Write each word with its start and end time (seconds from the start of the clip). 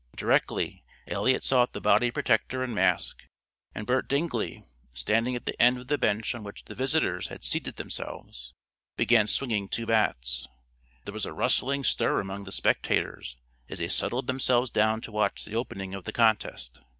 Directly 0.15 0.83
Eliot 1.07 1.43
sought 1.43 1.73
the 1.73 1.79
body 1.79 2.09
protector 2.09 2.63
and 2.63 2.73
mask, 2.73 3.25
and 3.75 3.85
Bert 3.85 4.07
Dingley, 4.09 4.63
standing 4.93 5.35
at 5.35 5.45
the 5.45 5.53
end 5.61 5.77
of 5.77 5.85
the 5.89 5.97
bench 5.99 6.33
on 6.33 6.41
which 6.41 6.63
the 6.65 6.73
visitors 6.73 7.27
had 7.27 7.43
seated 7.43 7.75
themselves, 7.75 8.51
began 8.97 9.27
swinging 9.27 9.67
two 9.69 9.85
bats. 9.85 10.47
There 11.05 11.13
was 11.13 11.27
a 11.27 11.33
rustling 11.33 11.83
stir 11.83 12.19
among 12.19 12.45
the 12.45 12.51
spectators 12.51 13.37
as 13.69 13.77
they 13.77 13.89
settled 13.89 14.25
themselves 14.25 14.71
down 14.71 15.01
to 15.01 15.11
watch 15.11 15.45
the 15.45 15.55
opening 15.55 15.93
of 15.93 16.05
the 16.05 16.11
contest. 16.13 16.79